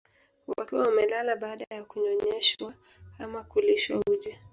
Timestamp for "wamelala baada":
0.85-1.65